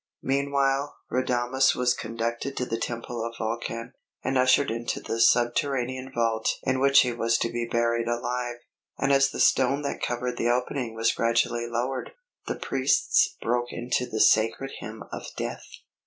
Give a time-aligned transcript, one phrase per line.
[0.23, 3.93] Meanwhile, Radames was conducted to the Temple of Vulcan,
[4.23, 8.55] and ushered into the subterranean vault in which he was to be buried alive;
[8.97, 12.13] and as the stone that covered the opening was gradually lowered,
[12.47, 15.67] the priests broke into the sacred hymn of death.